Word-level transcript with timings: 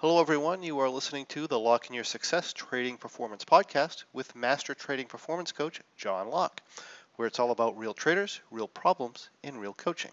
Hello, 0.00 0.20
everyone. 0.20 0.62
You 0.62 0.78
are 0.78 0.88
listening 0.88 1.26
to 1.30 1.48
the 1.48 1.58
Lock 1.58 1.88
in 1.88 1.94
Your 1.96 2.04
Success 2.04 2.52
Trading 2.52 2.98
Performance 2.98 3.44
Podcast 3.44 4.04
with 4.12 4.36
Master 4.36 4.72
Trading 4.72 5.08
Performance 5.08 5.50
Coach 5.50 5.80
John 5.96 6.30
Locke, 6.30 6.62
where 7.16 7.26
it's 7.26 7.40
all 7.40 7.50
about 7.50 7.76
real 7.76 7.94
traders, 7.94 8.40
real 8.52 8.68
problems, 8.68 9.28
and 9.42 9.60
real 9.60 9.74
coaching. 9.74 10.12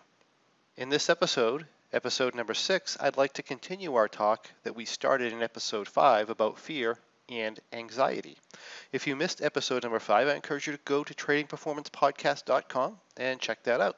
In 0.76 0.90
this 0.90 1.08
episode, 1.08 1.68
episode 1.94 2.34
number 2.34 2.56
six, 2.56 2.98
I'd 3.00 3.16
like 3.16 3.34
to 3.34 3.44
continue 3.44 3.94
our 3.94 4.08
talk 4.08 4.50
that 4.63 4.75
we 4.75 4.86
started 4.86 5.32
in 5.32 5.43
episode 5.43 5.88
five 5.88 6.31
about 6.31 6.57
fear 6.57 6.97
and 7.29 7.59
anxiety. 7.71 8.39
If 8.91 9.05
you 9.05 9.15
missed 9.15 9.43
episode 9.43 9.83
number 9.83 9.99
five, 9.99 10.27
I 10.27 10.33
encourage 10.33 10.65
you 10.65 10.73
to 10.73 10.79
go 10.86 11.04
to 11.04 11.13
tradingperformancepodcast.com 11.13 12.97
and 13.17 13.39
check 13.39 13.61
that 13.65 13.81
out. 13.81 13.97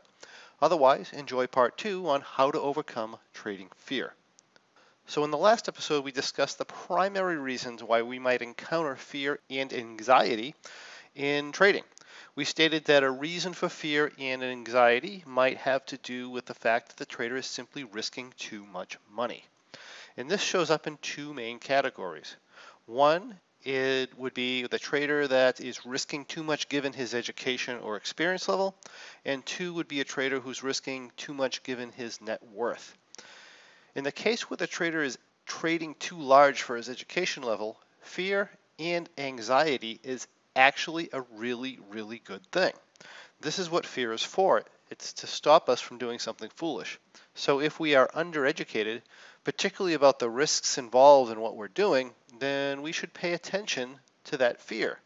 Otherwise, 0.62 1.14
enjoy 1.14 1.48
part 1.48 1.78
two 1.78 2.10
on 2.10 2.20
how 2.20 2.52
to 2.52 2.60
overcome 2.60 3.16
trading 3.34 3.70
fear. 3.78 4.16
So, 5.10 5.24
in 5.24 5.32
the 5.32 5.38
last 5.38 5.70
episode, 5.70 6.04
we 6.04 6.12
discussed 6.12 6.58
the 6.58 6.66
primary 6.66 7.38
reasons 7.38 7.82
why 7.82 8.02
we 8.02 8.20
might 8.20 8.42
encounter 8.42 8.98
fear 8.98 9.40
and 9.50 9.72
anxiety 9.72 10.54
in 11.16 11.54
trading. 11.54 11.86
We 12.36 12.44
stated 12.44 12.84
that 12.86 13.04
a 13.04 13.10
reason 13.10 13.54
for 13.54 13.70
fear 13.70 14.12
and 14.20 14.44
anxiety 14.44 15.24
might 15.26 15.60
have 15.60 15.86
to 15.86 15.98
do 15.98 16.30
with 16.30 16.46
the 16.46 16.54
fact 16.54 16.90
that 16.90 16.98
the 16.98 17.06
trader 17.06 17.38
is 17.38 17.48
simply 17.48 17.86
risking 17.86 18.34
too 18.38 18.66
much 18.66 18.98
money. 19.10 19.46
And 20.18 20.30
this 20.30 20.42
shows 20.42 20.70
up 20.70 20.88
in 20.88 20.98
two 20.98 21.34
main 21.34 21.60
categories. 21.60 22.36
One 22.86 23.40
it 23.64 24.14
would 24.18 24.34
be 24.34 24.68
the 24.68 24.78
trader 24.78 25.26
that 25.30 25.62
is 25.62 25.86
risking 25.86 26.26
too 26.26 26.44
much 26.44 26.68
given 26.68 26.92
his 26.92 27.14
education 27.14 27.80
or 27.80 27.96
experience 27.96 28.50
level, 28.50 28.76
and 29.24 29.46
two 29.46 29.74
would 29.76 29.88
be 29.88 30.02
a 30.02 30.06
trader 30.06 30.42
who's 30.42 30.64
risking 30.64 31.14
too 31.16 31.34
much 31.34 31.64
given 31.64 31.94
his 31.94 32.20
net 32.20 32.44
worth. 32.44 32.98
In 33.98 34.04
the 34.04 34.12
case 34.12 34.48
where 34.48 34.58
the 34.58 34.68
trader 34.68 35.02
is 35.02 35.18
trading 35.48 35.96
too 35.96 36.20
large 36.20 36.62
for 36.62 36.76
his 36.76 36.88
education 36.88 37.42
level, 37.42 37.82
fear 38.00 38.52
and 38.78 39.10
anxiety 39.18 40.00
is 40.04 40.28
actually 40.56 41.10
a 41.12 41.22
really, 41.34 41.80
really 41.90 42.20
good 42.20 42.46
thing. 42.52 42.74
This 43.42 43.58
is 43.58 43.72
what 43.72 43.88
fear 43.88 44.14
is 44.14 44.22
for. 44.22 44.64
It's 44.92 45.14
to 45.14 45.26
stop 45.26 45.68
us 45.68 45.82
from 45.82 45.98
doing 45.98 46.20
something 46.20 46.52
foolish. 46.54 47.00
So 47.34 47.60
if 47.60 47.80
we 47.80 47.96
are 47.96 48.08
undereducated, 48.10 49.02
particularly 49.44 49.96
about 49.96 50.20
the 50.20 50.30
risks 50.30 50.78
involved 50.78 51.32
in 51.32 51.42
what 51.42 51.56
we're 51.56 51.68
doing, 51.68 52.14
then 52.38 52.84
we 52.84 52.92
should 52.92 53.16
pay 53.16 53.34
attention 53.34 53.98
to 54.26 54.38
that 54.38 54.62
fear. 54.62 55.00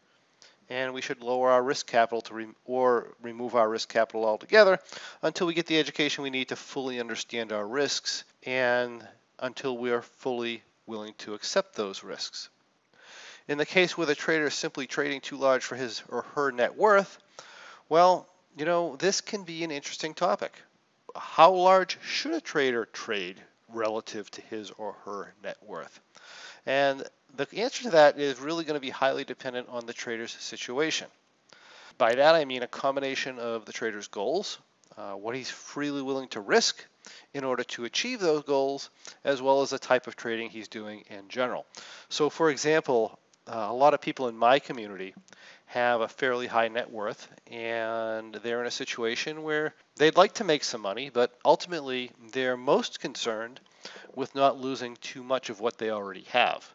And 0.68 0.92
we 0.92 1.00
should 1.00 1.22
lower 1.22 1.50
our 1.50 1.62
risk 1.62 1.86
capital 1.86 2.20
to 2.20 2.34
re- 2.34 2.46
or 2.66 3.14
remove 3.22 3.54
our 3.54 3.70
risk 3.70 3.88
capital 3.88 4.26
altogether 4.26 4.78
until 5.22 5.46
we 5.46 5.54
get 5.54 5.64
the 5.64 5.78
education 5.78 6.22
we 6.24 6.28
need 6.28 6.48
to 6.48 6.56
fully 6.56 7.00
understand 7.00 7.52
our 7.52 7.66
risks 7.66 8.24
and 8.44 9.06
until 9.38 9.76
we 9.76 9.90
are 9.90 10.02
fully 10.02 10.62
willing 10.86 11.14
to 11.18 11.34
accept 11.34 11.74
those 11.74 12.02
risks. 12.04 12.48
In 13.48 13.58
the 13.58 13.66
case 13.66 13.96
where 13.96 14.06
the 14.06 14.14
trader 14.14 14.46
is 14.46 14.54
simply 14.54 14.86
trading 14.86 15.20
too 15.20 15.36
large 15.36 15.64
for 15.64 15.74
his 15.74 16.02
or 16.08 16.22
her 16.34 16.52
net 16.52 16.76
worth, 16.76 17.18
well, 17.88 18.28
you 18.56 18.64
know, 18.64 18.96
this 18.96 19.20
can 19.20 19.44
be 19.44 19.64
an 19.64 19.70
interesting 19.70 20.14
topic. 20.14 20.52
How 21.16 21.52
large 21.52 21.98
should 22.02 22.32
a 22.32 22.40
trader 22.40 22.86
trade 22.86 23.40
relative 23.68 24.30
to 24.32 24.42
his 24.42 24.70
or 24.70 24.94
her 25.04 25.34
net 25.42 25.56
worth? 25.62 26.00
And 26.66 27.04
the 27.34 27.48
answer 27.56 27.84
to 27.84 27.90
that 27.90 28.18
is 28.18 28.38
really 28.38 28.64
going 28.64 28.74
to 28.74 28.80
be 28.80 28.90
highly 28.90 29.24
dependent 29.24 29.68
on 29.68 29.86
the 29.86 29.92
trader's 29.92 30.32
situation. 30.32 31.08
By 31.98 32.14
that 32.14 32.34
I 32.34 32.44
mean 32.44 32.62
a 32.62 32.68
combination 32.68 33.38
of 33.38 33.64
the 33.64 33.72
trader's 33.72 34.08
goals, 34.08 34.58
uh, 34.96 35.12
what 35.12 35.34
he's 35.34 35.50
freely 35.50 36.02
willing 36.02 36.28
to 36.28 36.40
risk 36.40 36.84
in 37.34 37.44
order 37.44 37.64
to 37.64 37.84
achieve 37.84 38.20
those 38.20 38.44
goals, 38.44 38.90
as 39.24 39.42
well 39.42 39.62
as 39.62 39.70
the 39.70 39.78
type 39.78 40.06
of 40.06 40.16
trading 40.16 40.50
he's 40.50 40.68
doing 40.68 41.04
in 41.10 41.28
general. 41.28 41.66
So, 42.08 42.30
for 42.30 42.50
example, 42.50 43.18
uh, 43.46 43.66
a 43.70 43.74
lot 43.74 43.94
of 43.94 44.00
people 44.00 44.28
in 44.28 44.36
my 44.36 44.58
community 44.58 45.14
have 45.66 46.02
a 46.02 46.08
fairly 46.08 46.46
high 46.46 46.68
net 46.68 46.90
worth 46.90 47.28
and 47.50 48.34
they're 48.42 48.60
in 48.60 48.66
a 48.66 48.70
situation 48.70 49.42
where 49.42 49.74
they'd 49.96 50.16
like 50.16 50.34
to 50.34 50.44
make 50.44 50.62
some 50.62 50.82
money, 50.82 51.10
but 51.10 51.32
ultimately 51.44 52.10
they're 52.32 52.56
most 52.56 53.00
concerned 53.00 53.58
with 54.14 54.34
not 54.34 54.60
losing 54.60 54.96
too 54.96 55.22
much 55.22 55.50
of 55.50 55.60
what 55.60 55.78
they 55.78 55.90
already 55.90 56.24
have. 56.30 56.74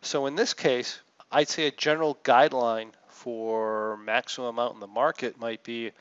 So 0.00 0.26
in 0.26 0.34
this 0.34 0.54
case, 0.54 0.98
I'd 1.30 1.48
say 1.48 1.66
a 1.66 1.70
general 1.70 2.18
guideline 2.24 2.92
for 3.08 3.98
maximum 3.98 4.48
amount 4.48 4.74
in 4.74 4.80
the 4.80 4.86
market 4.86 5.38
might 5.38 5.62
be 5.62 5.92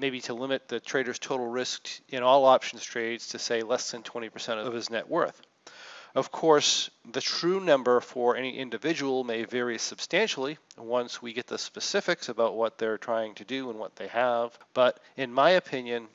maybe 0.00 0.20
to 0.22 0.34
limit 0.34 0.66
the 0.68 0.80
trader's 0.80 1.18
total 1.18 1.46
risk 1.46 1.88
in 2.08 2.22
all 2.22 2.46
options 2.46 2.82
trades 2.82 3.28
to 3.28 3.38
say 3.38 3.62
less 3.62 3.90
than 3.90 4.02
20% 4.02 4.66
of 4.66 4.72
his 4.72 4.90
net 4.90 5.08
worth. 5.08 5.40
Of 6.14 6.32
course, 6.32 6.90
the 7.12 7.20
true 7.20 7.60
number 7.60 8.00
for 8.00 8.34
any 8.34 8.58
individual 8.58 9.22
may 9.22 9.44
vary 9.44 9.78
substantially 9.78 10.58
once 10.76 11.22
we 11.22 11.32
get 11.32 11.46
the 11.46 11.58
specifics 11.58 12.28
about 12.28 12.56
what 12.56 12.78
they're 12.78 12.98
trying 12.98 13.34
to 13.36 13.44
do 13.44 13.70
and 13.70 13.78
what 13.78 13.94
they 13.94 14.08
have. 14.08 14.58
But 14.74 14.98
in 15.16 15.32
my 15.32 15.50
opinion, 15.50 16.08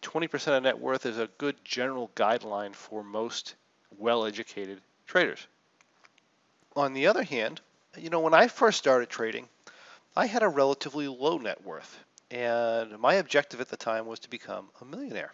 20% 0.00 0.56
of 0.56 0.62
net 0.62 0.78
worth 0.78 1.04
is 1.04 1.18
a 1.18 1.28
good 1.36 1.56
general 1.64 2.10
guideline 2.16 2.74
for 2.74 3.02
most 3.02 3.54
well 3.98 4.24
educated 4.24 4.80
traders. 5.06 5.46
On 6.74 6.94
the 6.94 7.06
other 7.06 7.22
hand, 7.22 7.60
you 7.98 8.08
know, 8.08 8.20
when 8.20 8.32
I 8.32 8.48
first 8.48 8.78
started 8.78 9.10
trading, 9.10 9.48
I 10.16 10.26
had 10.26 10.42
a 10.42 10.48
relatively 10.48 11.08
low 11.08 11.36
net 11.36 11.62
worth, 11.62 11.98
and 12.32 12.98
my 12.98 13.14
objective 13.14 13.60
at 13.60 13.68
the 13.68 13.76
time 13.76 14.06
was 14.06 14.20
to 14.20 14.30
become 14.30 14.68
a 14.80 14.84
millionaire. 14.84 15.32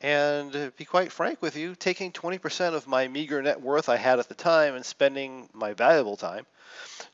And 0.00 0.52
to 0.52 0.72
be 0.76 0.84
quite 0.84 1.12
frank 1.12 1.40
with 1.40 1.56
you, 1.56 1.74
taking 1.74 2.12
20% 2.12 2.74
of 2.74 2.88
my 2.88 3.06
meager 3.08 3.40
net 3.42 3.60
worth 3.60 3.88
I 3.88 3.96
had 3.96 4.18
at 4.18 4.28
the 4.28 4.34
time 4.34 4.74
and 4.74 4.84
spending 4.84 5.48
my 5.52 5.74
valuable 5.74 6.16
time 6.16 6.46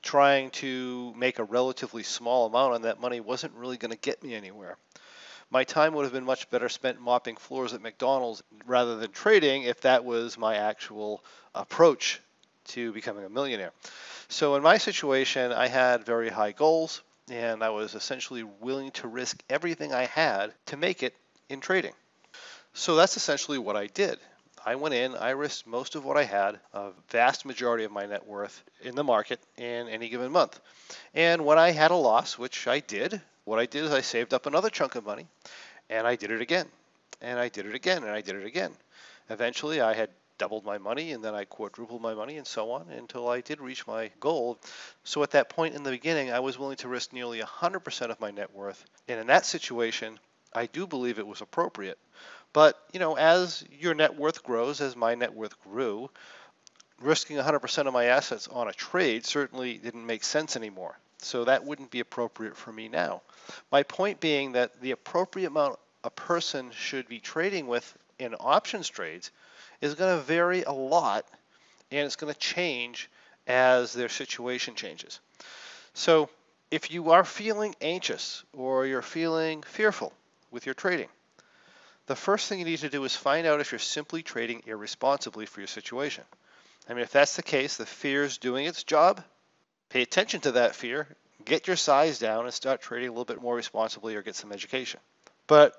trying 0.03 0.51
to 0.51 1.13
make 1.17 1.39
a 1.39 1.45
relatively 1.45 2.03
small 2.03 2.47
amount 2.47 2.75
on 2.75 2.83
that 2.83 3.01
money 3.01 3.21
wasn't 3.21 3.53
really 3.55 3.77
going 3.77 3.91
to 3.91 3.99
get 3.99 4.23
me 4.23 4.35
anywhere. 4.35 4.77
My 5.51 5.65
time 5.65 5.95
would 5.95 6.05
have 6.05 6.13
been 6.13 6.25
much 6.25 6.49
better 6.49 6.69
spent 6.69 7.01
mopping 7.01 7.37
floors 7.37 7.75
at 7.75 7.83
McDonald's 7.83 8.43
rather 8.65 8.97
than 8.97 9.11
trading 9.11 9.65
if 9.65 9.81
that 9.81 10.05
was 10.05 10.39
my 10.39 10.57
actual 10.57 11.23
approach 11.55 12.21
to 12.69 12.93
becoming 12.93 13.25
a 13.25 13.29
millionaire. 13.29 13.73
So 14.29 14.55
in 14.55 14.63
my 14.63 14.79
situation, 14.79 15.53
I 15.53 15.67
had 15.67 16.07
very 16.07 16.29
high 16.29 16.53
goals 16.53 17.03
and 17.31 17.63
I 17.63 17.71
was 17.71 17.95
essentially 17.95 18.43
willing 18.43 18.91
to 18.93 19.09
risk 19.09 19.43
everything 19.49 19.95
I 19.95 20.07
had 20.07 20.53
to 20.67 20.77
make 20.77 21.03
it 21.03 21.15
in 21.49 21.61
trading. 21.61 21.93
So 22.75 22.97
that's 22.97 23.17
essentially 23.17 23.59
what 23.59 23.77
I 23.77 23.87
did. 23.87 24.19
I 24.65 24.75
went 24.75 24.95
in, 24.95 25.15
I 25.15 25.31
risked 25.31 25.67
most 25.67 25.95
of 25.95 26.05
what 26.05 26.19
I 26.19 26.25
had, 26.25 26.61
a 26.75 26.91
vast 27.09 27.47
majority 27.47 27.85
of 27.85 27.93
my 27.93 28.05
net 28.05 28.27
worth 28.27 28.63
in 28.83 28.95
the 28.95 29.05
market 29.05 29.41
in 29.57 29.89
any 29.89 30.09
given 30.09 30.31
month. 30.31 30.61
And 31.15 31.47
when 31.47 31.59
I 31.59 31.71
had 31.71 31.93
a 31.93 31.97
loss, 31.97 32.37
which 32.37 32.67
I 32.67 32.81
did, 32.81 33.23
what 33.45 33.59
I 33.59 33.67
did 33.67 33.85
is 33.85 33.93
I 33.93 34.03
saved 34.03 34.35
up 34.35 34.47
another 34.47 34.69
chunk 34.69 34.97
of 34.97 35.07
money 35.07 35.27
and 35.89 36.07
I 36.07 36.17
did 36.17 36.31
it 36.31 36.43
again. 36.43 36.67
And 37.23 37.39
I 37.39 37.49
did 37.49 37.67
it 37.67 37.75
again 37.75 38.03
and 38.03 38.13
I 38.13 38.21
did 38.21 38.37
it 38.37 38.45
again. 38.45 38.73
Eventually 39.31 39.81
I 39.81 39.95
had 39.95 40.11
doubled 40.41 40.65
my 40.65 40.79
money 40.79 41.13
and 41.13 41.23
then 41.23 41.35
I 41.35 41.45
quadrupled 41.45 42.01
my 42.01 42.15
money 42.15 42.39
and 42.39 42.47
so 42.47 42.73
on 42.73 42.87
until 42.91 43.29
I 43.29 43.43
did 43.43 43.61
reach 43.61 43.87
my 43.87 44.11
goal. 44.21 44.59
So 45.05 45.23
at 45.23 45.33
that 45.33 45.51
point 45.51 45.75
in 45.75 45.83
the 45.83 45.91
beginning, 45.91 46.33
I 46.33 46.41
was 46.41 46.59
willing 46.59 46.79
to 46.79 46.89
risk 46.89 47.13
nearly 47.13 47.41
100% 47.41 48.11
of 48.11 48.19
my 48.21 48.31
net 48.31 48.55
worth. 48.55 48.83
And 49.07 49.21
in 49.21 49.27
that 49.27 49.45
situation, 49.45 50.19
I 50.55 50.65
do 50.65 50.87
believe 50.87 51.19
it 51.19 51.27
was 51.27 51.43
appropriate. 51.43 51.99
But, 52.55 52.83
you 52.93 53.01
know, 53.01 53.19
as 53.19 53.63
your 53.79 53.93
net 53.95 54.17
worth 54.17 54.43
grows, 54.43 54.81
as 54.81 54.97
my 54.97 55.15
net 55.15 55.35
worth 55.35 55.61
grew, 55.63 56.09
risking 57.03 57.37
100% 57.37 57.87
of 57.87 57.93
my 57.93 58.07
assets 58.07 58.49
on 58.49 58.67
a 58.67 58.73
trade 58.73 59.27
certainly 59.27 59.77
didn't 59.77 60.07
make 60.07 60.25
sense 60.25 60.57
anymore. 60.57 60.99
So 61.19 61.45
that 61.45 61.67
wouldn't 61.67 61.91
be 61.91 62.01
appropriate 62.01 62.57
for 62.57 62.73
me 62.73 62.89
now. 62.89 63.21
My 63.71 63.83
point 63.83 64.21
being 64.21 64.53
that 64.53 64.81
the 64.81 64.93
appropriate 64.93 65.49
amount 65.49 65.79
a 66.03 66.11
person 66.11 66.71
should 66.71 67.09
be 67.09 67.21
trading 67.21 67.67
with 67.67 67.95
in 68.19 68.35
options 68.41 68.89
trades 68.89 69.31
is 69.81 69.95
going 69.95 70.17
to 70.17 70.23
vary 70.23 70.63
a 70.63 70.73
lot 70.73 71.27
and 71.91 72.07
it's 72.07 72.17
going 72.17 72.33
to 72.33 72.39
change 72.39 73.11
as 73.47 73.93
their 73.93 74.09
situation 74.09 74.75
changes. 74.75 75.21
So 75.95 76.29
if 76.71 76.91
you 76.91 77.11
are 77.11 77.25
feeling 77.25 77.75
anxious 77.81 78.45
or 78.53 78.87
you're 78.87 79.03
feeling 79.03 79.63
fearful 79.63 80.13
with 80.51 80.67
your 80.67 80.75
trading, 80.75 81.09
the 82.07 82.17
first 82.17 82.49
thing 82.49 82.59
you 82.59 82.65
need 82.65 82.79
to 82.79 82.89
do 82.89 83.05
is 83.05 83.15
find 83.15 83.47
out 83.47 83.61
if 83.61 83.73
you're 83.73 83.79
simply 83.79 84.23
trading 84.23 84.63
irresponsibly 84.67 85.47
for 85.47 85.61
your 85.61 85.69
situation. 85.69 86.25
I 86.89 86.95
mean, 86.95 87.03
if 87.03 87.13
that's 87.13 87.37
the 87.37 87.43
case, 87.43 87.77
the 87.77 87.87
fear 87.87 88.25
is 88.25 88.39
doing 88.39 88.67
its 88.67 88.83
job. 88.83 89.23
Pay 89.91 90.03
attention 90.03 90.41
to 90.43 90.53
that 90.53 90.75
fear, 90.75 91.09
get 91.45 91.67
your 91.67 91.77
size 91.77 92.19
down, 92.19 92.45
and 92.45 92.55
start 92.55 92.81
trading 92.81 93.09
a 93.09 93.13
little 93.13 93.25
bit 93.25 93.43
more 93.43 93.55
responsibly 93.55 94.15
or 94.17 94.23
get 94.23 94.37
some 94.37 94.53
education. 94.53 95.01
But 95.47 95.75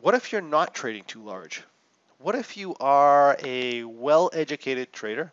what 0.00 0.14
if 0.14 0.32
you're 0.32 0.42
not 0.42 0.74
trading 0.74 1.04
too 1.04 1.22
large? 1.22 1.62
What 2.26 2.34
if 2.34 2.56
you 2.56 2.74
are 2.80 3.36
a 3.44 3.84
well 3.84 4.30
educated 4.32 4.92
trader 4.92 5.32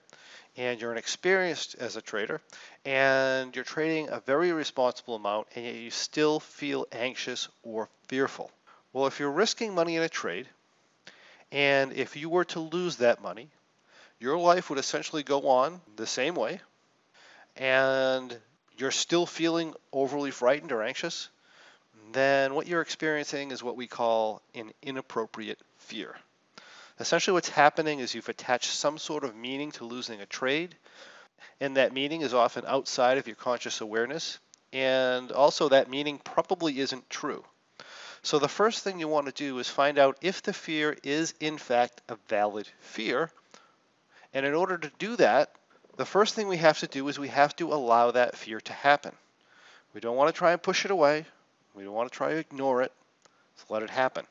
and 0.56 0.80
you're 0.80 0.92
an 0.92 1.00
experienced 1.00 1.74
as 1.80 1.96
a 1.96 2.04
trader 2.04 2.40
and 2.86 3.56
you're 3.56 3.66
trading 3.66 4.10
a 4.10 4.20
very 4.20 4.52
responsible 4.52 5.16
amount 5.16 5.48
and 5.56 5.66
yet 5.66 5.74
you 5.74 5.90
still 5.90 6.40
feel 6.40 6.86
anxious 6.92 7.48
or 7.64 7.90
fearful? 8.10 8.52
Well, 8.94 9.08
if 9.08 9.20
you're 9.20 9.32
risking 9.32 9.74
money 9.74 9.96
in 9.96 10.04
a 10.04 10.08
trade, 10.08 10.48
and 11.52 11.94
if 11.94 12.16
you 12.16 12.30
were 12.30 12.46
to 12.46 12.60
lose 12.60 12.98
that 12.98 13.24
money, 13.24 13.50
your 14.20 14.38
life 14.38 14.70
would 14.70 14.78
essentially 14.78 15.24
go 15.24 15.48
on 15.48 15.82
the 15.96 16.06
same 16.06 16.36
way, 16.36 16.62
and 17.56 18.40
you're 18.78 18.92
still 18.92 19.26
feeling 19.26 19.74
overly 19.92 20.30
frightened 20.30 20.72
or 20.72 20.84
anxious, 20.84 21.30
then 22.12 22.54
what 22.54 22.68
you're 22.68 22.82
experiencing 22.82 23.50
is 23.50 23.64
what 23.64 23.78
we 23.78 23.88
call 23.88 24.44
an 24.54 24.72
inappropriate 24.84 25.58
fear. 25.80 26.16
Essentially, 27.00 27.34
what's 27.34 27.50
happening 27.50 28.00
is 28.00 28.14
you've 28.14 28.30
attached 28.30 28.72
some 28.72 28.98
sort 28.98 29.24
of 29.24 29.36
meaning 29.36 29.72
to 29.74 29.86
losing 29.86 30.22
a 30.22 30.26
trade, 30.26 30.76
and 31.60 31.78
that 31.78 31.94
meaning 31.94 32.22
is 32.22 32.34
often 32.34 32.66
outside 32.68 33.18
of 33.18 33.28
your 33.28 33.36
conscious 33.36 33.82
awareness, 33.82 34.40
and 34.72 35.32
also 35.32 35.70
that 35.70 35.90
meaning 35.90 36.20
probably 36.20 36.80
isn't 36.80 37.10
true. 37.10 37.44
So 38.22 38.40
the 38.40 38.48
first 38.48 38.84
thing 38.84 39.00
you 39.00 39.08
want 39.08 39.26
to 39.26 39.34
do 39.34 39.60
is 39.60 39.68
find 39.68 40.00
out 40.00 40.18
if 40.22 40.42
the 40.42 40.54
fear 40.54 40.96
is 41.04 41.34
in 41.40 41.58
fact 41.58 42.02
a 42.08 42.16
valid 42.30 42.68
fear. 42.80 43.30
And 44.34 44.46
in 44.46 44.54
order 44.54 44.78
to 44.78 44.92
do 44.98 45.16
that, 45.18 45.52
the 45.98 46.06
first 46.06 46.34
thing 46.34 46.48
we 46.48 46.58
have 46.58 46.80
to 46.80 46.88
do 46.88 47.08
is 47.08 47.20
we 47.20 47.28
have 47.28 47.56
to 47.58 47.74
allow 47.74 48.12
that 48.12 48.38
fear 48.38 48.62
to 48.62 48.74
happen. 48.74 49.12
We 49.94 50.00
don't 50.00 50.16
want 50.16 50.34
to 50.34 50.38
try 50.38 50.54
and 50.54 50.62
push 50.62 50.86
it 50.86 50.92
away. 50.92 51.26
We 51.76 51.84
don't 51.84 51.94
want 51.94 52.12
to 52.12 52.18
try 52.18 52.30
to 52.30 52.38
ignore 52.38 52.82
it. 52.82 52.92
Just 53.58 53.70
let 53.70 53.84
it 53.84 53.90
happen. 53.90 54.26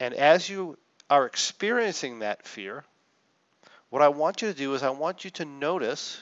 And 0.00 0.14
as 0.14 0.48
you 0.48 0.76
are 1.08 1.26
experiencing 1.26 2.20
that 2.20 2.46
fear, 2.46 2.84
what 3.90 4.02
I 4.02 4.08
want 4.08 4.42
you 4.42 4.48
to 4.48 4.58
do 4.58 4.74
is 4.74 4.82
I 4.82 4.90
want 4.90 5.24
you 5.24 5.30
to 5.30 5.44
notice 5.44 6.20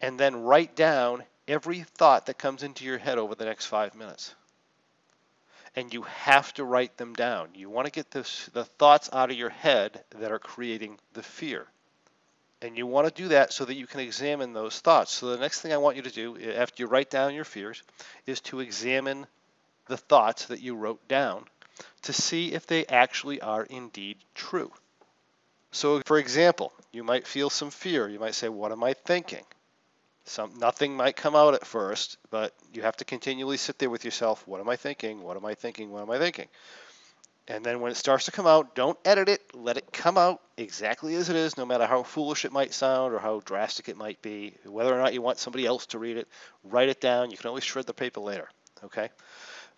and 0.00 0.20
then 0.20 0.42
write 0.42 0.76
down 0.76 1.24
every 1.48 1.80
thought 1.82 2.26
that 2.26 2.38
comes 2.38 2.62
into 2.62 2.84
your 2.84 2.98
head 2.98 3.18
over 3.18 3.34
the 3.34 3.44
next 3.44 3.66
five 3.66 3.94
minutes. 3.94 4.34
And 5.76 5.92
you 5.92 6.02
have 6.02 6.52
to 6.54 6.64
write 6.64 6.96
them 6.96 7.14
down. 7.14 7.48
You 7.54 7.68
want 7.68 7.86
to 7.86 7.92
get 7.92 8.10
this, 8.10 8.48
the 8.52 8.64
thoughts 8.64 9.08
out 9.12 9.30
of 9.30 9.36
your 9.36 9.50
head 9.50 10.04
that 10.18 10.30
are 10.30 10.38
creating 10.38 10.98
the 11.14 11.22
fear. 11.22 11.66
And 12.62 12.78
you 12.78 12.86
want 12.86 13.08
to 13.08 13.22
do 13.22 13.28
that 13.28 13.52
so 13.52 13.64
that 13.64 13.74
you 13.74 13.86
can 13.86 14.00
examine 14.00 14.52
those 14.52 14.78
thoughts. 14.78 15.12
So 15.12 15.28
the 15.28 15.38
next 15.38 15.60
thing 15.60 15.72
I 15.72 15.78
want 15.78 15.96
you 15.96 16.02
to 16.02 16.10
do 16.10 16.36
eh, 16.38 16.52
after 16.54 16.82
you 16.82 16.86
write 16.86 17.10
down 17.10 17.34
your 17.34 17.44
fears 17.44 17.82
is 18.26 18.40
to 18.42 18.60
examine 18.60 19.26
the 19.86 19.96
thoughts 19.96 20.46
that 20.46 20.60
you 20.60 20.74
wrote 20.74 21.06
down 21.08 21.44
to 22.02 22.12
see 22.12 22.52
if 22.52 22.66
they 22.66 22.86
actually 22.86 23.40
are 23.40 23.64
indeed 23.64 24.18
true. 24.34 24.72
So 25.72 26.00
for 26.06 26.18
example, 26.18 26.72
you 26.92 27.02
might 27.02 27.26
feel 27.26 27.50
some 27.50 27.70
fear. 27.70 28.08
You 28.08 28.20
might 28.20 28.34
say, 28.34 28.48
what 28.48 28.72
am 28.72 28.84
I 28.84 28.94
thinking? 28.94 29.44
Some, 30.26 30.58
nothing 30.58 30.96
might 30.96 31.16
come 31.16 31.36
out 31.36 31.54
at 31.54 31.66
first, 31.66 32.16
but 32.30 32.54
you 32.72 32.82
have 32.82 32.96
to 32.98 33.04
continually 33.04 33.56
sit 33.58 33.78
there 33.78 33.90
with 33.90 34.04
yourself. 34.04 34.46
What 34.46 34.60
am 34.60 34.68
I 34.68 34.76
thinking? 34.76 35.22
What 35.22 35.36
am 35.36 35.44
I 35.44 35.54
thinking? 35.54 35.90
What 35.90 36.02
am 36.02 36.10
I 36.10 36.18
thinking? 36.18 36.48
And 37.46 37.62
then 37.62 37.80
when 37.80 37.92
it 37.92 37.96
starts 37.96 38.24
to 38.24 38.30
come 38.30 38.46
out, 38.46 38.74
don't 38.74 38.98
edit 39.04 39.28
it. 39.28 39.42
Let 39.52 39.76
it 39.76 39.92
come 39.92 40.16
out 40.16 40.40
exactly 40.56 41.14
as 41.14 41.28
it 41.28 41.36
is, 41.36 41.58
no 41.58 41.66
matter 41.66 41.84
how 41.84 42.02
foolish 42.02 42.46
it 42.46 42.52
might 42.52 42.72
sound 42.72 43.12
or 43.12 43.18
how 43.18 43.42
drastic 43.44 43.90
it 43.90 43.98
might 43.98 44.22
be. 44.22 44.54
Whether 44.64 44.94
or 44.94 45.02
not 45.02 45.12
you 45.12 45.20
want 45.20 45.38
somebody 45.38 45.66
else 45.66 45.84
to 45.86 45.98
read 45.98 46.16
it, 46.16 46.26
write 46.62 46.88
it 46.88 47.02
down. 47.02 47.30
You 47.30 47.36
can 47.36 47.48
always 47.48 47.64
shred 47.64 47.86
the 47.86 47.92
paper 47.92 48.20
later. 48.20 48.48
Okay? 48.82 49.10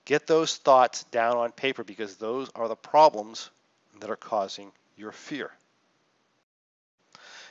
Get 0.06 0.26
those 0.26 0.56
thoughts 0.56 1.04
down 1.04 1.36
on 1.36 1.52
paper 1.52 1.84
because 1.84 2.16
those 2.16 2.48
are 2.54 2.68
the 2.68 2.76
problems 2.76 3.50
that 4.00 4.08
are 4.08 4.16
causing 4.16 4.72
your 4.96 5.12
fear. 5.12 5.50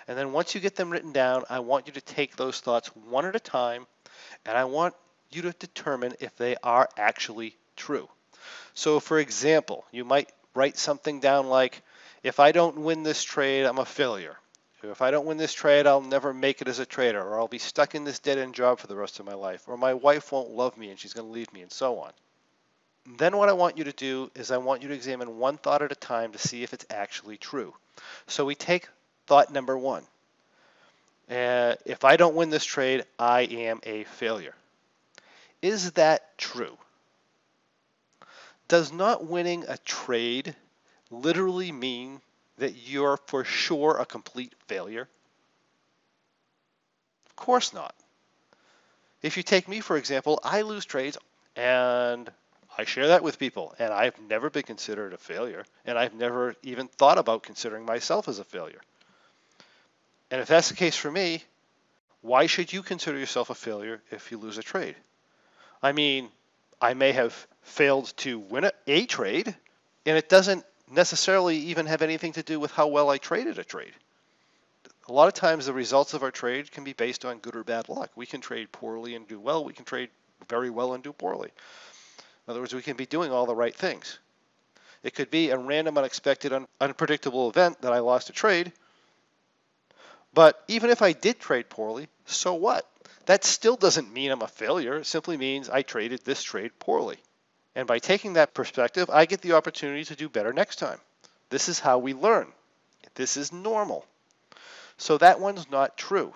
And 0.08 0.18
then 0.18 0.32
once 0.32 0.56
you 0.56 0.62
get 0.62 0.76
them 0.76 0.90
written 0.90 1.12
down, 1.12 1.44
I 1.50 1.60
want 1.60 1.88
you 1.88 1.94
to 1.94 2.02
take 2.02 2.36
those 2.36 2.60
thoughts 2.62 2.88
one 3.10 3.26
at 3.26 3.36
a 3.36 3.40
time 3.40 3.86
and 4.46 4.58
I 4.58 4.66
want 4.66 4.96
you 5.32 5.44
to 5.44 5.52
determine 5.52 6.14
if 6.20 6.36
they 6.38 6.56
are 6.64 6.90
actually 6.98 7.56
true. 7.76 8.08
So 8.74 9.00
for 9.00 9.20
example, 9.20 9.86
you 9.92 10.06
might 10.06 10.32
write 10.54 10.78
something 10.78 11.20
down 11.20 11.48
like, 11.48 11.82
if 12.24 12.40
I 12.40 12.52
don't 12.52 12.78
win 12.78 13.04
this 13.04 13.24
trade, 13.24 13.66
I'm 13.66 13.80
a 13.80 13.86
failure. 13.86 14.38
If 14.82 15.02
I 15.02 15.12
don't 15.12 15.26
win 15.26 15.38
this 15.38 15.54
trade, 15.54 15.88
I'll 15.88 16.02
never 16.02 16.34
make 16.34 16.62
it 16.62 16.68
as 16.68 16.80
a 16.80 16.86
trader, 16.86 17.22
or 17.22 17.40
I'll 17.40 17.48
be 17.48 17.58
stuck 17.58 17.96
in 17.96 18.04
this 18.04 18.20
dead-end 18.20 18.54
job 18.54 18.80
for 18.80 18.88
the 18.88 18.96
rest 18.96 19.20
of 19.20 19.26
my 19.26 19.34
life, 19.34 19.64
or 19.68 19.78
my 19.78 19.96
wife 19.96 20.32
won't 20.32 20.52
love 20.52 20.78
me 20.78 20.90
and 20.90 21.00
she's 21.00 21.14
going 21.14 21.28
to 21.28 21.34
leave 21.34 21.52
me, 21.52 21.62
and 21.62 21.72
so 21.72 22.00
on. 22.00 22.12
Then 23.06 23.38
what 23.38 23.50
I 23.50 23.54
want 23.54 23.78
you 23.78 23.84
to 23.84 23.92
do 23.92 24.32
is 24.36 24.50
I 24.50 24.58
want 24.58 24.82
you 24.82 24.88
to 24.88 24.94
examine 24.94 25.38
one 25.38 25.58
thought 25.58 25.84
at 25.84 25.92
a 25.92 25.96
time 25.96 26.32
to 26.32 26.40
see 26.40 26.64
if 26.64 26.74
it's 26.74 26.86
actually 26.90 27.38
true. 27.38 27.74
So 28.28 28.46
we 28.46 28.56
take 28.56 28.88
thought 29.28 29.52
number 29.52 29.78
one. 29.78 30.04
Uh, 31.30 31.76
if 31.86 32.04
I 32.04 32.18
don't 32.18 32.36
win 32.36 32.50
this 32.50 32.66
trade, 32.66 33.04
I 33.18 33.42
am 33.42 33.80
a 33.84 34.04
failure. 34.04 34.56
Is 35.62 35.92
that 35.94 36.38
true? 36.38 36.78
Does 38.68 38.92
not 38.92 39.26
winning 39.26 39.66
a 39.68 39.78
trade 39.78 40.56
literally 41.12 41.72
mean 41.72 42.22
that 42.58 42.76
you're 42.88 43.18
for 43.28 43.44
sure 43.44 43.98
a 43.98 44.06
complete 44.06 44.54
failure? 44.68 45.08
Of 47.28 47.36
course 47.36 47.74
not. 47.74 47.94
If 49.22 49.38
you 49.38 49.44
take 49.44 49.68
me, 49.68 49.82
for 49.82 49.98
example, 49.98 50.40
I 50.44 50.62
lose 50.62 50.86
trades 50.86 51.18
and 51.56 52.30
I 52.78 52.84
share 52.84 53.08
that 53.08 53.24
with 53.24 53.40
people, 53.40 53.74
and 53.80 53.94
I've 53.94 54.20
never 54.20 54.50
been 54.50 54.64
considered 54.64 55.14
a 55.14 55.18
failure, 55.18 55.64
and 55.86 55.98
I've 55.98 56.14
never 56.14 56.56
even 56.62 56.88
thought 56.88 57.18
about 57.18 57.44
considering 57.44 57.86
myself 57.86 58.28
as 58.28 58.40
a 58.40 58.44
failure. 58.44 58.82
And 60.30 60.42
if 60.42 60.48
that's 60.48 60.70
the 60.70 60.76
case 60.76 60.96
for 60.96 61.10
me, 61.10 61.44
why 62.22 62.48
should 62.48 62.74
you 62.74 62.82
consider 62.82 63.18
yourself 63.18 63.50
a 63.50 63.56
failure 63.56 64.02
if 64.12 64.32
you 64.32 64.38
lose 64.38 64.58
a 64.58 64.64
trade? 64.64 64.96
I 65.82 65.92
mean, 65.92 66.30
I 66.82 66.96
may 66.96 67.14
have 67.14 67.48
failed 67.62 68.12
to 68.18 68.40
win 68.40 68.70
a, 68.88 69.06
trade, 69.06 69.56
and 70.06 70.18
it 70.18 70.28
doesn't 70.28 70.66
necessarily 70.92 71.58
even 71.58 71.86
have 71.86 72.02
anything 72.02 72.34
to 72.34 72.44
do 72.44 72.60
with 72.60 72.72
how 72.72 72.88
well 72.88 73.10
I 73.10 73.18
traded 73.18 73.58
a 73.60 73.64
trade. 73.64 73.94
A 75.08 75.14
lot 75.14 75.28
of 75.28 75.34
times 75.34 75.68
the 75.68 75.74
results 75.74 76.14
of 76.14 76.24
our 76.24 76.32
trade 76.32 76.72
can 76.72 76.84
be 76.84 76.94
based 76.94 77.26
on 77.26 77.38
good 77.38 77.56
or 77.56 77.64
bad 77.64 77.90
luck. 77.90 78.12
We 78.16 78.26
can 78.26 78.42
trade 78.42 78.72
poorly 78.72 79.16
and 79.16 79.28
do 79.28 79.40
well. 79.40 79.64
We 79.64 79.74
can 79.74 79.86
trade 79.86 80.10
very 80.50 80.70
well 80.70 80.94
and 80.94 81.04
do 81.04 81.14
poorly. 81.14 81.52
In 82.48 82.52
other 82.52 82.60
words, 82.60 82.74
we 82.74 82.82
can 82.82 82.96
be 82.96 83.06
doing 83.06 83.32
all 83.32 83.46
the 83.46 83.56
right 83.56 83.76
things. 83.76 84.20
It 85.04 85.14
could 85.14 85.30
be 85.30 85.50
a 85.50 85.58
random, 85.58 85.98
unexpected, 85.98 86.54
un 86.54 86.68
unpredictable 86.82 87.50
event 87.50 87.82
that 87.82 87.94
I 87.94 88.00
lost 88.00 88.30
a 88.30 88.34
trade, 88.34 88.72
but 90.36 90.62
even 90.68 90.90
if 90.90 91.02
I 91.02 91.14
did 91.14 91.40
trade 91.40 91.70
poorly, 91.70 92.10
so 92.26 92.54
what? 92.56 92.86
That 93.26 93.46
still 93.46 93.78
doesn't 93.78 94.14
mean 94.14 94.32
I'm 94.32 94.42
a 94.42 94.48
failure. 94.48 94.98
It 94.98 95.06
simply 95.06 95.38
means 95.38 95.70
I 95.70 95.82
traded 95.82 96.24
this 96.24 96.44
trade 96.44 96.78
poorly. 96.78 97.18
And 97.74 97.88
by 97.88 98.00
taking 98.00 98.34
that 98.34 98.54
perspective, 98.54 99.10
I 99.10 99.26
get 99.26 99.42
the 99.42 99.54
opportunity 99.54 100.04
to 100.06 100.16
do 100.16 100.30
better 100.30 100.52
next 100.52 100.76
time. 100.76 101.00
This 101.50 101.70
is 101.70 101.80
how 101.80 102.00
we 102.00 102.14
learn. 102.14 102.52
This 103.16 103.38
is 103.38 103.54
normal. 103.54 104.06
So 104.98 105.18
that 105.18 105.40
one's 105.40 105.72
not 105.72 105.98
true. 105.98 106.34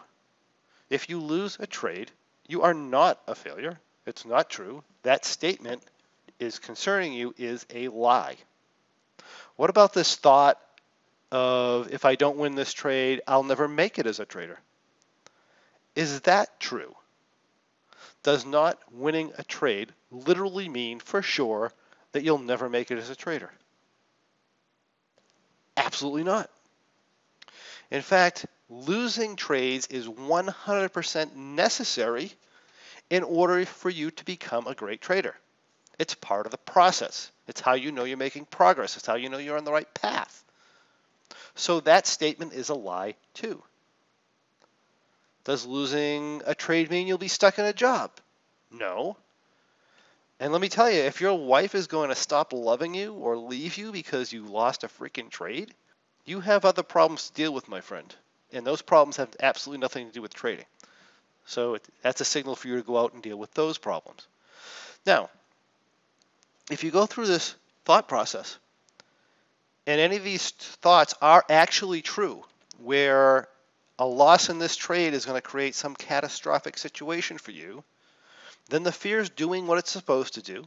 If 0.89 1.10
you 1.10 1.20
lose 1.20 1.58
a 1.60 1.68
trade, 1.68 2.10
you 2.48 2.62
are 2.63 2.74
not 2.74 3.22
a 3.28 3.36
failure. 3.36 3.80
It's 4.06 4.25
not 4.25 4.50
true. 4.50 4.84
That 5.04 5.25
statement 5.25 5.84
is 6.39 6.60
concerning 6.60 7.13
you 7.13 7.34
is 7.38 7.65
a 7.74 7.89
lie. 7.89 8.38
What 9.55 9.69
about 9.69 9.93
this 9.93 10.15
thought 10.15 10.60
of 11.31 11.91
if 11.93 12.05
I 12.05 12.15
don't 12.15 12.38
win 12.38 12.55
this 12.55 12.74
trade, 12.74 13.22
I'll 13.27 13.43
never 13.43 13.67
make 13.67 14.00
it 14.00 14.08
as 14.08 14.19
a 14.19 14.25
trader. 14.25 14.58
Is 15.96 16.22
that 16.22 16.60
true? 16.60 16.96
Does 18.24 18.46
not 18.46 18.79
winning 18.91 19.31
a 19.38 19.43
trade 19.43 19.93
literally 20.12 20.69
mean 20.69 21.00
for 21.00 21.22
sure 21.22 21.72
that 22.12 22.24
you'll 22.24 22.39
never 22.39 22.69
make 22.69 22.91
it 22.91 22.98
as 22.98 23.10
a 23.10 23.15
trader? 23.15 23.51
Absolutely 25.77 26.24
not. 26.24 26.50
In 27.91 28.01
fact, 28.01 28.46
losing 28.69 29.36
trades 29.36 29.88
is 29.88 30.08
100% 30.08 31.36
necessary 31.36 32.31
in 33.10 33.24
order 33.24 33.65
for 33.65 33.89
you 33.89 34.12
to 34.12 34.25
become 34.25 34.67
a 34.67 34.75
great 34.75 35.01
trader. 35.01 35.36
It's 36.00 36.15
part 36.15 36.46
of 36.46 36.51
the 36.51 36.58
process. 36.58 37.29
It's 37.48 37.62
how 37.62 37.74
you 37.74 37.91
know 37.91 38.06
you're 38.06 38.18
making 38.18 38.46
progress. 38.46 38.98
It's 38.98 39.06
how 39.06 39.15
you 39.15 39.29
know 39.29 39.38
you're 39.38 39.58
on 39.58 39.65
the 39.65 39.72
right 39.72 39.94
path. 39.94 40.44
So 41.56 41.82
that 41.82 42.08
statement 42.08 42.53
is 42.53 42.70
a 42.70 42.74
lie 42.74 43.15
too. 43.34 43.62
Does 45.44 45.65
losing 45.65 46.41
a 46.46 46.56
trade 46.56 46.89
mean 46.89 47.08
you'll 47.08 47.18
be 47.18 47.27
stuck 47.27 47.60
in 47.60 47.65
a 47.65 47.74
job? 47.74 48.12
No. 48.72 49.18
And 50.39 50.53
let 50.53 50.62
me 50.62 50.70
tell 50.70 50.89
you, 50.89 51.01
if 51.01 51.20
your 51.20 51.38
wife 51.38 51.75
is 51.75 51.88
going 51.88 52.10
to 52.10 52.15
stop 52.15 52.53
loving 52.53 52.94
you 52.94 53.13
or 53.13 53.36
leave 53.36 53.77
you 53.77 53.91
because 53.91 54.32
you 54.32 54.46
lost 54.46 54.86
a 54.86 54.88
freaking 54.88 55.29
trade, 55.29 55.74
you 56.24 56.39
have 56.39 56.63
other 56.63 56.84
problems 56.84 57.27
to 57.27 57.34
deal 57.34 57.53
with, 57.53 57.68
my 57.68 57.82
friend. 57.82 58.15
And 58.53 58.65
those 58.65 58.82
problems 58.82 59.18
have 59.18 59.36
absolutely 59.41 59.82
nothing 59.82 60.08
to 60.08 60.13
do 60.13 60.22
with 60.22 60.34
trading. 60.34 60.65
So 61.46 61.77
that's 62.03 62.22
a 62.22 62.25
signal 62.25 62.56
for 62.56 62.68
you 62.68 62.77
to 62.77 62.84
go 62.84 62.98
out 62.98 63.13
and 63.13 63.22
deal 63.22 63.38
with 63.38 63.53
those 63.53 63.77
problems. 63.77 64.27
Now, 65.06 65.29
if 66.70 66.84
you 66.84 66.92
go 66.92 67.06
through 67.06 67.28
this 67.28 67.56
thought 67.86 68.08
process, 68.08 68.58
and 69.88 70.00
any 70.00 70.18
of 70.18 70.24
these 70.24 70.52
thoughts 70.52 71.14
are 71.22 71.44
actually 71.50 72.02
true, 72.02 72.44
where 72.78 73.48
a 73.98 74.06
loss 74.06 74.50
in 74.50 74.60
this 74.60 74.76
trade 74.76 75.14
is 75.14 75.26
going 75.26 75.36
to 75.38 75.42
create 75.42 75.76
some 75.76 75.96
catastrophic 75.96 76.78
situation 76.78 77.38
for 77.38 77.52
you, 77.52 77.84
then 78.70 78.84
the 78.84 78.92
fear 78.92 79.20
is 79.20 79.30
doing 79.30 79.68
what 79.68 79.78
it's 79.78 79.92
supposed 79.92 80.36
to 80.36 80.42
do. 80.42 80.64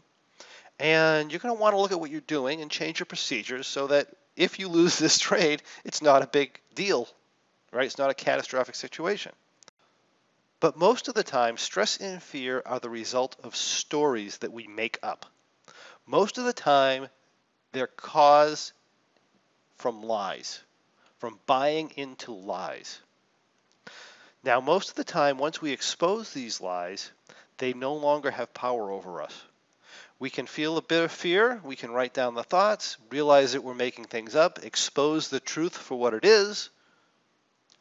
And 0.78 1.30
you're 1.30 1.38
going 1.38 1.54
to 1.54 1.60
want 1.60 1.74
to 1.74 1.80
look 1.80 1.92
at 1.92 2.00
what 2.00 2.10
you're 2.10 2.20
doing 2.22 2.60
and 2.60 2.70
change 2.70 2.98
your 2.98 3.06
procedures 3.06 3.66
so 3.66 3.86
that 3.86 4.08
if 4.36 4.58
you 4.58 4.68
lose 4.68 4.98
this 4.98 5.18
trade, 5.18 5.62
it's 5.84 6.02
not 6.02 6.22
a 6.22 6.26
big 6.26 6.58
deal, 6.74 7.08
right? 7.72 7.86
It's 7.86 7.98
not 7.98 8.10
a 8.10 8.14
catastrophic 8.14 8.74
situation. 8.74 9.32
But 10.60 10.76
most 10.76 11.08
of 11.08 11.14
the 11.14 11.24
time, 11.24 11.56
stress 11.56 11.96
and 11.96 12.22
fear 12.22 12.62
are 12.66 12.78
the 12.78 12.90
result 12.90 13.36
of 13.42 13.56
stories 13.56 14.38
that 14.38 14.52
we 14.52 14.66
make 14.66 14.98
up. 15.02 15.26
Most 16.06 16.38
of 16.38 16.44
the 16.44 16.52
time, 16.52 17.08
they're 17.72 17.86
caused 17.86 18.72
from 19.76 20.02
lies, 20.02 20.60
from 21.18 21.38
buying 21.46 21.90
into 21.96 22.32
lies. 22.32 23.00
Now, 24.44 24.60
most 24.60 24.90
of 24.90 24.94
the 24.96 25.04
time, 25.04 25.38
once 25.38 25.62
we 25.62 25.70
expose 25.70 26.32
these 26.32 26.60
lies, 26.60 27.10
they 27.58 27.72
no 27.72 27.94
longer 27.94 28.30
have 28.30 28.52
power 28.52 28.90
over 28.90 29.22
us. 29.22 29.42
We 30.18 30.30
can 30.30 30.46
feel 30.46 30.76
a 30.76 30.82
bit 30.82 31.04
of 31.04 31.12
fear, 31.12 31.60
we 31.64 31.76
can 31.76 31.90
write 31.90 32.14
down 32.14 32.34
the 32.34 32.44
thoughts, 32.44 32.96
realize 33.10 33.52
that 33.52 33.62
we're 33.62 33.74
making 33.74 34.04
things 34.04 34.34
up, 34.34 34.64
expose 34.64 35.28
the 35.28 35.40
truth 35.40 35.76
for 35.76 35.98
what 35.98 36.14
it 36.14 36.24
is, 36.24 36.70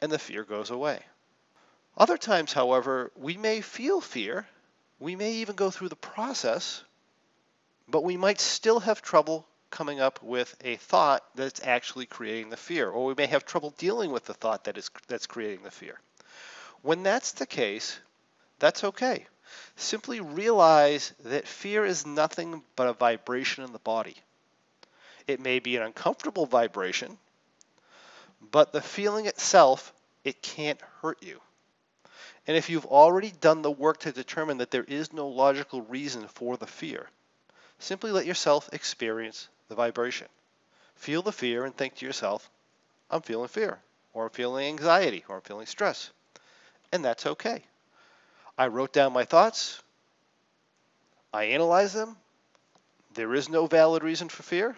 and 0.00 0.10
the 0.10 0.18
fear 0.18 0.44
goes 0.44 0.70
away. 0.70 1.00
Other 1.96 2.16
times, 2.16 2.52
however, 2.52 3.12
we 3.16 3.36
may 3.36 3.60
feel 3.60 4.00
fear, 4.00 4.46
we 4.98 5.14
may 5.14 5.34
even 5.34 5.54
go 5.54 5.70
through 5.70 5.88
the 5.88 5.96
process, 5.96 6.82
but 7.88 8.04
we 8.04 8.16
might 8.16 8.40
still 8.40 8.80
have 8.80 9.02
trouble 9.02 9.46
coming 9.70 10.00
up 10.00 10.22
with 10.22 10.54
a 10.62 10.76
thought 10.76 11.24
that's 11.34 11.66
actually 11.66 12.06
creating 12.06 12.50
the 12.50 12.56
fear, 12.56 12.88
or 12.88 13.06
we 13.06 13.14
may 13.14 13.26
have 13.26 13.44
trouble 13.44 13.74
dealing 13.78 14.12
with 14.12 14.24
the 14.24 14.34
thought 14.34 14.64
that 14.64 14.78
is 14.78 14.90
that's 15.08 15.26
creating 15.26 15.64
the 15.64 15.70
fear. 15.70 15.98
When 16.82 17.02
that's 17.02 17.32
the 17.32 17.46
case, 17.46 17.98
that's 18.58 18.84
okay. 18.84 19.26
Simply 19.76 20.20
realize 20.20 21.12
that 21.24 21.46
fear 21.46 21.84
is 21.84 22.06
nothing 22.06 22.62
but 22.76 22.88
a 22.88 22.92
vibration 22.92 23.64
in 23.64 23.72
the 23.72 23.78
body. 23.78 24.16
It 25.26 25.40
may 25.40 25.58
be 25.58 25.76
an 25.76 25.82
uncomfortable 25.82 26.46
vibration, 26.46 27.18
but 28.50 28.72
the 28.72 28.80
feeling 28.80 29.26
itself, 29.26 29.92
it 30.24 30.42
can't 30.42 30.80
hurt 31.00 31.22
you. 31.22 31.40
And 32.46 32.56
if 32.56 32.68
you've 32.68 32.86
already 32.86 33.30
done 33.30 33.62
the 33.62 33.70
work 33.70 34.00
to 34.00 34.12
determine 34.12 34.58
that 34.58 34.70
there 34.70 34.84
is 34.84 35.12
no 35.12 35.28
logical 35.28 35.82
reason 35.82 36.26
for 36.26 36.56
the 36.56 36.66
fear, 36.66 37.08
simply 37.82 38.12
let 38.12 38.26
yourself 38.26 38.68
experience 38.72 39.48
the 39.68 39.74
vibration. 39.74 40.28
Feel 40.94 41.22
the 41.22 41.32
fear 41.32 41.64
and 41.64 41.76
think 41.76 41.96
to 41.96 42.06
yourself, 42.06 42.48
I'm 43.10 43.22
feeling 43.22 43.48
fear, 43.48 43.78
or 44.14 44.24
I'm 44.24 44.30
feeling 44.30 44.66
anxiety, 44.66 45.24
or 45.28 45.36
I'm 45.36 45.42
feeling 45.42 45.66
stress. 45.66 46.10
And 46.92 47.04
that's 47.04 47.26
okay. 47.26 47.64
I 48.56 48.68
wrote 48.68 48.92
down 48.92 49.12
my 49.12 49.24
thoughts. 49.24 49.82
I 51.32 51.44
analyzed 51.44 51.94
them. 51.94 52.16
There 53.14 53.34
is 53.34 53.48
no 53.48 53.66
valid 53.66 54.02
reason 54.02 54.28
for 54.28 54.42
fear. 54.42 54.76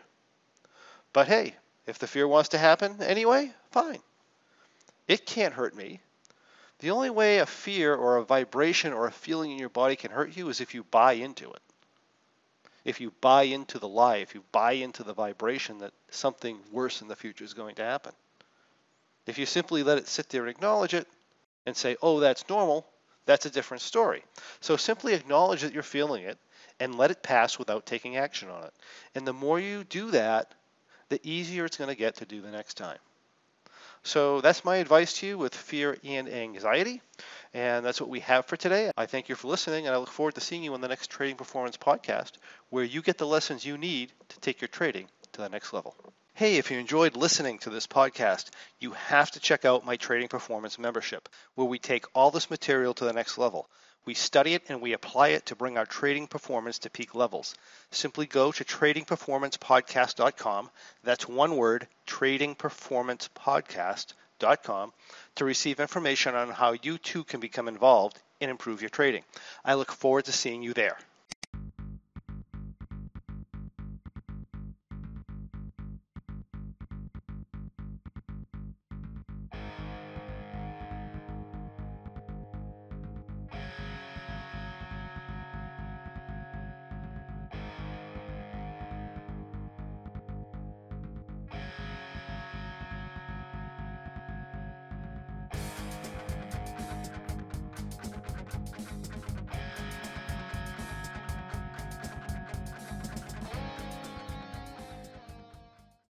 But 1.13 1.29
hey, 1.29 1.55
if 1.87 1.99
the 1.99 2.07
fear 2.07 2.27
wants 2.27 2.51
to 2.51 2.59
happen 2.59 3.03
anyway, 3.03 3.53
fine. 3.71 4.01
It 5.07 5.27
can't 5.27 5.55
hurt 5.55 5.77
me. 5.77 6.01
The 6.79 6.91
only 6.91 7.11
way 7.11 7.39
a 7.39 7.47
fear 7.47 7.95
or 7.95 8.17
a 8.17 8.25
vibration 8.25 8.93
or 8.93 9.07
a 9.07 9.13
feeling 9.13 9.51
in 9.51 9.59
your 9.59 9.69
body 9.69 9.97
can 9.97 10.11
hurt 10.11 10.37
you 10.37 10.49
is 10.49 10.61
if 10.61 10.75
you 10.75 10.85
buy 10.85 11.13
into 11.13 11.53
it. 11.53 11.63
If 12.85 13.01
you 13.01 13.13
buy 13.21 13.45
into 13.45 13.79
the 13.79 13.89
lie, 13.89 14.17
if 14.17 14.35
you 14.35 14.43
buy 14.53 14.73
into 14.73 15.03
the 15.03 15.15
vibration 15.15 15.79
that 15.79 15.93
something 16.11 16.59
worse 16.71 17.03
in 17.03 17.09
the 17.09 17.17
future 17.17 17.45
is 17.45 17.55
going 17.55 17.77
to 17.77 17.83
happen. 17.83 18.13
If 19.27 19.39
you 19.39 19.47
simply 19.47 19.83
let 19.83 19.99
it 19.99 20.07
sit 20.09 20.29
there 20.29 20.43
and 20.43 20.51
acknowledge 20.51 20.95
it 20.95 21.09
and 21.67 21.77
say, 21.77 21.97
oh, 22.03 22.21
that's 22.21 22.49
normal, 22.49 22.87
that's 23.27 23.47
a 23.47 23.51
different 23.51 23.83
story. 23.83 24.23
So 24.61 24.77
simply 24.77 25.15
acknowledge 25.15 25.63
that 25.63 25.73
you're 25.73 25.83
feeling 25.83 26.25
it 26.25 26.39
and 26.79 26.99
let 26.99 27.11
it 27.11 27.23
pass 27.23 27.59
without 27.59 27.87
taking 27.87 28.17
action 28.17 28.51
on 28.51 28.65
it. 28.65 28.75
And 29.15 29.27
the 29.27 29.33
more 29.33 29.59
you 29.59 29.85
do 29.85 30.11
that, 30.11 30.53
the 31.09 31.21
easier 31.23 31.65
it's 31.65 31.77
going 31.77 31.89
to 31.89 31.97
get 31.97 32.17
to 32.17 32.27
do 32.27 32.43
the 32.43 32.51
next 32.51 32.75
time. 32.75 32.99
So 34.03 34.43
that's 34.43 34.65
my 34.65 34.77
advice 34.77 35.15
to 35.15 35.27
you 35.27 35.39
with 35.39 35.55
fear 35.55 35.97
and 36.05 36.29
anxiety. 36.29 37.01
And 37.55 37.87
that's 37.87 38.01
what 38.01 38.11
we 38.11 38.19
have 38.21 38.47
for 38.47 38.57
today. 38.57 38.91
I 38.97 39.07
thank 39.07 39.29
you 39.29 39.37
for 39.37 39.47
listening, 39.47 39.87
and 39.87 39.95
I 39.95 39.99
look 39.99 40.11
forward 40.11 40.35
to 40.35 40.41
seeing 40.41 40.65
you 40.65 40.75
on 40.75 40.81
the 40.81 40.89
next 40.89 41.09
Trading 41.09 41.37
Performance 41.37 41.77
podcast, 41.77 42.33
where 42.71 42.83
you 42.83 43.01
get 43.01 43.17
the 43.17 43.29
lessons 43.29 43.65
you 43.65 43.79
need 43.79 44.11
to 44.31 44.41
take 44.41 44.61
your 44.61 44.67
trading 44.67 45.07
to 45.33 45.41
the 45.41 45.49
next 45.49 45.73
level. 45.73 45.95
Hey, 46.35 46.57
if 46.57 46.73
you 46.73 46.81
enjoyed 46.81 47.17
listening 47.17 47.61
to 47.61 47.71
this 47.71 47.87
podcast, 47.87 48.51
you 48.81 48.91
have 48.91 49.31
to 49.31 49.41
check 49.41 49.65
out 49.65 49.87
my 49.87 49.95
Trading 49.95 50.27
Performance 50.27 50.81
membership, 50.81 51.29
where 51.55 51.69
we 51.69 51.79
take 51.79 52.07
all 52.13 52.33
this 52.33 52.51
material 52.51 52.93
to 52.95 53.05
the 53.05 53.13
next 53.13 53.39
level. 53.39 53.71
We 54.05 54.15
study 54.15 54.55
it 54.55 54.65
and 54.69 54.83
we 54.83 54.93
apply 54.93 55.29
it 55.29 55.47
to 55.47 55.55
bring 55.55 55.79
our 55.79 55.87
trading 55.87 56.27
performance 56.27 56.81
to 56.81 56.91
peak 56.91 57.15
levels. 57.15 57.55
Simply 57.93 58.27
go 58.27 58.51
to 58.51 58.65
tradingperformancepodcast.com. 58.65 60.71
That's 61.05 61.29
one 61.29 61.57
word, 61.57 61.87
tradingperformancepodcast.com, 62.09 64.24
to 65.37 65.45
receive 65.45 65.81
information 65.81 66.35
on 66.35 66.51
how 66.51 66.73
you 66.83 66.99
too 66.99 67.25
can 67.25 67.41
become 67.41 67.69
involved 67.69 68.21
and 68.41 68.51
improve 68.51 68.83
your 68.83 68.91
trading. 68.91 69.25
I 69.65 69.75
look 69.75 69.93
forward 69.93 70.27
to 70.27 70.33
seeing 70.33 70.63
you 70.63 70.75
there. 70.75 70.99